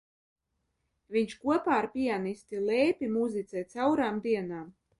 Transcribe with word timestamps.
Viņš 1.15 1.35
kopā 1.43 1.75
ar 1.83 1.89
pianisti 1.97 2.63
Lēpi 2.71 3.13
muzicē 3.21 3.67
caurām 3.77 4.21
dienām. 4.29 4.69